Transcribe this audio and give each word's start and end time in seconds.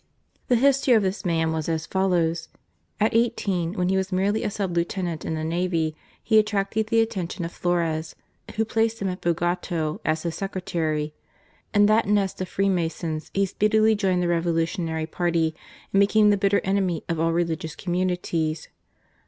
The 0.47 0.55
history 0.55 0.95
of 0.95 1.03
this 1.03 1.23
man 1.25 1.51
was 1.51 1.69
as 1.69 1.85
follows. 1.85 2.49
At 2.99 3.13
eighteen, 3.13 3.73
when 3.73 3.89
he 3.89 3.97
was 3.97 4.11
merely 4.11 4.43
a 4.43 4.49
sub 4.49 4.75
lieutenant 4.75 5.23
in 5.25 5.35
the 5.35 5.43
navy, 5.43 5.95
he 6.23 6.39
attracted 6.39 6.87
the 6.87 7.01
attention 7.01 7.45
of 7.45 7.51
Flores, 7.51 8.15
who 8.55 8.65
placed 8.65 8.99
him 8.99 9.09
at 9.09 9.21
Bogota 9.21 9.99
as 10.03 10.23
his 10.23 10.33
secretary. 10.33 11.13
In 11.71 11.85
that 11.85 12.07
nest 12.07 12.41
of 12.41 12.49
Freemasons 12.49 13.29
he 13.35 13.45
speedily 13.45 13.93
joined 13.93 14.23
the 14.23 14.27
Revolu 14.27 14.63
tionary 14.63 15.11
party, 15.11 15.53
and 15.93 15.99
became 15.99 16.31
the 16.31 16.35
bitter 16.35 16.61
enemy 16.63 17.03
of 17.07 17.19
all 17.19 17.31
religious 17.31 17.75
communities. 17.75 18.69